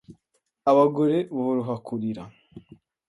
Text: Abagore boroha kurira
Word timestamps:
Abagore 0.71 1.17
boroha 1.35 1.73
kurira 1.85 2.23